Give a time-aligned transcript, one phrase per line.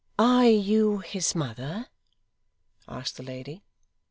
[0.17, 1.85] 'Are you his mother?'
[2.87, 3.61] asked the lady.